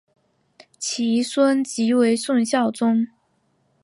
[0.79, 3.05] 其孙即为宋孝宗。